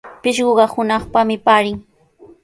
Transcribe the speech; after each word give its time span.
Pishquqa 0.21 0.65
hunaqpami 0.73 1.35
paarin. 1.45 1.77